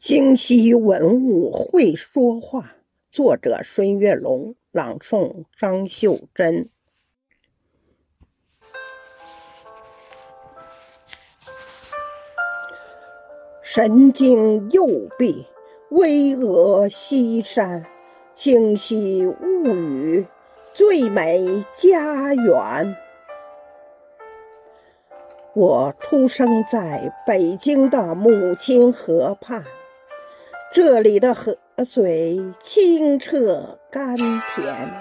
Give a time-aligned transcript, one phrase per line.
[0.00, 2.76] 京西文物会说话，
[3.10, 6.68] 作者孙月龙，朗诵张秀珍。
[13.60, 14.86] 神经右
[15.18, 15.44] 臂，
[15.90, 17.84] 巍峨西山，
[18.34, 20.24] 京西物语，
[20.72, 22.96] 最美家园。
[25.54, 29.64] 我出生在北京的母亲河畔。
[30.70, 34.92] 这里的河水清澈甘甜，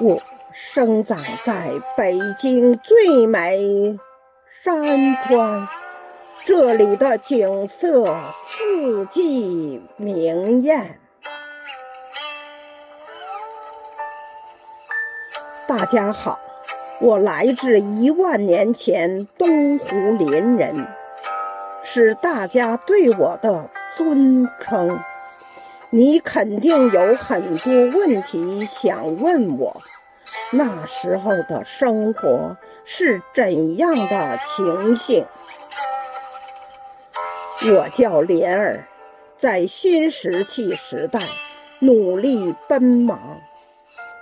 [0.00, 0.20] 我
[0.52, 3.96] 生长在北京最美
[4.64, 5.68] 山川，
[6.44, 8.16] 这里的景色
[8.48, 10.98] 四季明艳。
[15.68, 16.40] 大家好，
[17.00, 20.88] 我来自一万年前东湖林人，
[21.84, 23.70] 是大家对我的。
[24.00, 24.98] 尊称，
[25.90, 29.82] 你肯定有很多问题想问我。
[30.52, 32.56] 那时候的生活
[32.86, 35.26] 是怎样的情形？
[37.62, 38.88] 我叫莲儿，
[39.36, 41.20] 在新石器时代
[41.80, 43.20] 努力奔忙。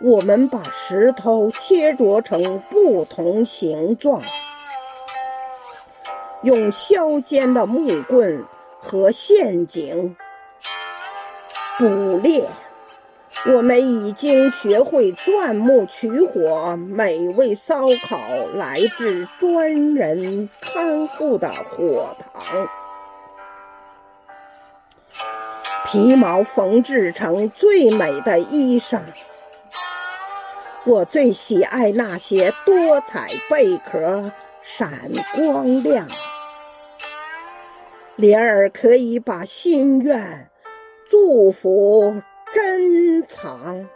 [0.00, 4.22] 我们把石头切琢成不同形状，
[6.44, 8.42] 用削尖的木棍。
[8.86, 10.14] 和陷阱
[11.76, 12.44] 捕猎，
[13.46, 16.76] 我们已经学会钻木取火。
[16.76, 18.16] 美味烧烤
[18.54, 22.68] 来自专人看护的火塘，
[25.86, 29.00] 皮毛缝制成最美的衣裳。
[30.84, 34.30] 我最喜爱那些多彩贝壳，
[34.62, 36.06] 闪光亮。
[38.16, 40.48] 莲儿可以把心愿、
[41.10, 42.22] 祝福
[42.54, 43.86] 珍藏。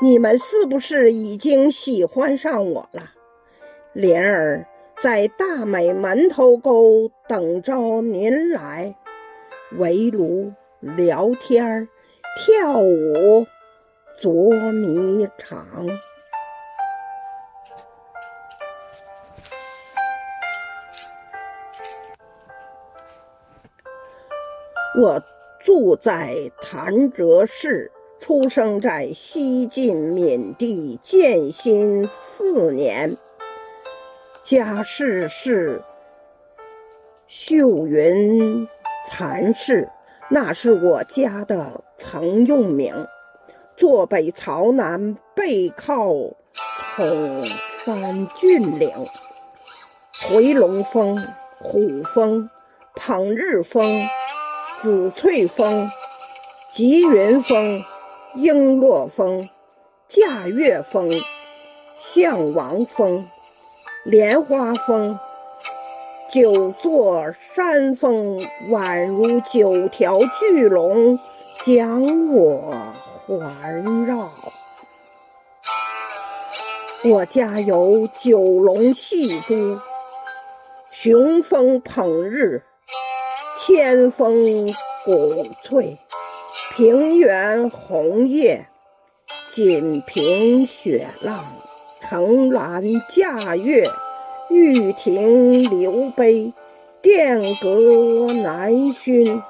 [0.00, 3.12] 你们是不是已经喜欢上我了？
[3.92, 4.66] 莲儿
[5.02, 8.94] 在大美门头沟等着您来，
[9.76, 10.50] 围炉
[10.80, 11.86] 聊天儿
[12.34, 13.46] 跳舞
[14.22, 14.32] 捉
[14.72, 15.86] 迷藏。
[25.00, 25.22] 我
[25.60, 33.16] 住在潭柘市，出生在西晋闵帝建兴四年，
[34.42, 35.80] 家世是
[37.28, 38.66] 秀云
[39.06, 39.88] 禅氏，
[40.30, 43.06] 那是我家的曾用名。
[43.76, 46.12] 坐北朝南，背靠
[46.96, 47.46] 崇
[47.84, 48.90] 山峻岭，
[50.28, 51.24] 回龙峰、
[51.60, 52.50] 虎峰、
[52.96, 54.04] 捧日峰。
[54.80, 55.90] 紫翠峰、
[56.70, 57.82] 吉云峰、
[58.36, 59.48] 璎珞峰、
[60.06, 61.10] 驾月峰、
[61.98, 63.28] 象王峰、
[64.04, 65.18] 莲花峰，
[66.30, 68.38] 九座山峰
[68.70, 71.18] 宛如九条巨龙
[71.64, 72.72] 将我
[73.26, 74.30] 环绕。
[77.04, 79.80] 我家有九龙戏珠，
[80.92, 82.62] 雄风捧日。
[83.68, 84.74] 天风
[85.04, 85.98] 拱翠，
[86.74, 88.66] 平原红叶，
[89.50, 91.44] 锦屏雪浪，
[92.00, 93.86] 城兰驾月，
[94.48, 96.54] 玉亭流杯，
[97.02, 99.42] 殿阁南薰，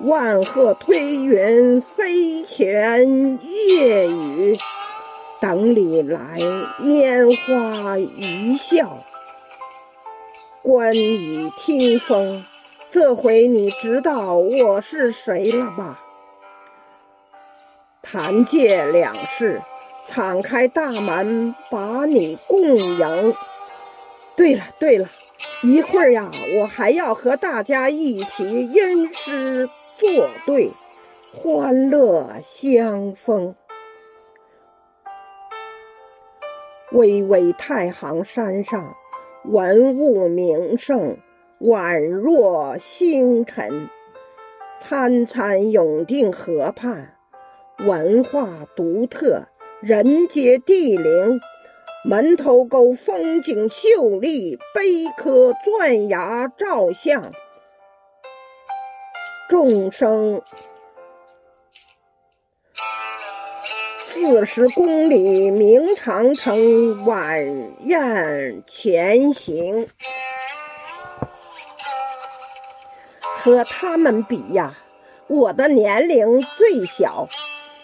[0.00, 4.56] 万壑推云飞泉夜雨，
[5.42, 6.38] 等你来
[6.80, 9.04] 拈花一笑，
[10.62, 12.46] 观雨听风。
[12.92, 15.98] 这回你知道我是谁了吧？
[18.02, 19.62] 谭界两世
[20.04, 23.34] 敞开大门把你供迎。
[24.36, 25.08] 对了对了，
[25.62, 30.70] 一会儿呀，我还要和大家一起吟诗作对，
[31.34, 33.54] 欢乐相逢。
[36.90, 38.94] 巍巍太行山上，
[39.46, 41.16] 文物名胜。
[41.62, 43.88] 宛若星辰，
[44.82, 47.16] 潺潺永定河畔，
[47.78, 49.44] 文化独特，
[49.80, 51.40] 人杰地灵，
[52.04, 57.30] 门头沟风景秀丽，碑刻钻崖照相，
[59.48, 60.42] 众生
[64.00, 67.46] 四十公里明长城晚
[67.86, 69.86] 宴前行。
[73.42, 74.72] 和他们比呀，
[75.26, 77.28] 我的年龄最小。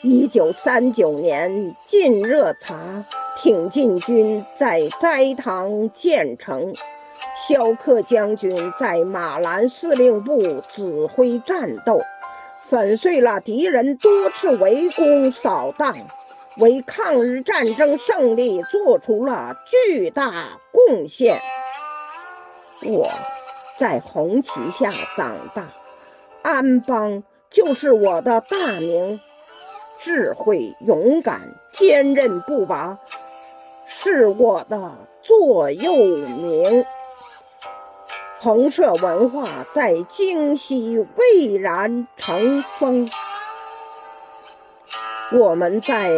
[0.03, 3.05] 一九三九年进热茶，
[3.37, 6.73] 挺进军在斋堂建成，
[7.49, 12.01] 萧克将军在马兰司令部指挥战斗，
[12.63, 15.97] 粉碎了敌人多次围攻扫荡，
[16.59, 21.41] 为抗日战争胜利做出了巨大贡献。
[22.85, 23.11] 我
[23.79, 25.69] 在红旗下长大，
[26.43, 29.21] 安邦就是我的大名。
[30.01, 31.41] 智慧、勇敢、
[31.73, 32.99] 坚韧不拔，
[33.87, 34.93] 是我的
[35.23, 36.85] 座右铭。
[38.41, 43.09] 红色文化在京西蔚然成风。
[45.33, 46.11] 我们在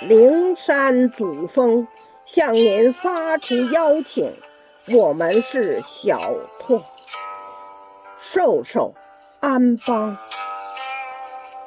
[0.00, 1.86] 灵山主峰
[2.24, 4.34] 向您发出邀请。
[4.90, 6.80] 我们是小兔、
[8.18, 8.94] 瘦瘦、
[9.40, 10.16] 安邦、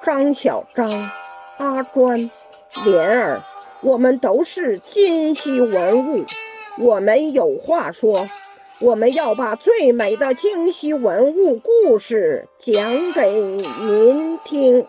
[0.04, 1.10] 张小张。
[1.58, 2.32] 阿专、
[2.84, 3.44] 莲儿，
[3.82, 6.26] 我们都是京西文物，
[6.80, 8.28] 我们有话说，
[8.80, 14.88] 我们要把最美的京西文物故事讲给您听。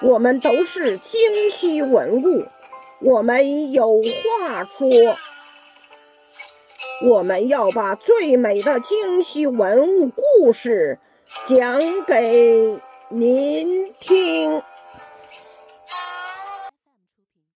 [0.00, 2.46] 我们都是京西文物，
[3.00, 4.88] 我们有话说，
[7.00, 10.98] 我们要把最美的京西文物故事
[11.46, 14.62] 讲给您听。